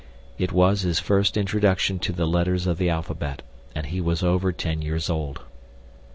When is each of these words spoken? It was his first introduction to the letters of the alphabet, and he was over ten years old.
It 0.39 0.51
was 0.51 0.81
his 0.81 0.99
first 0.99 1.37
introduction 1.37 1.99
to 1.99 2.11
the 2.11 2.25
letters 2.25 2.65
of 2.65 2.79
the 2.79 2.89
alphabet, 2.89 3.43
and 3.75 3.85
he 3.85 4.01
was 4.01 4.23
over 4.23 4.51
ten 4.51 4.81
years 4.81 5.11
old. 5.11 5.41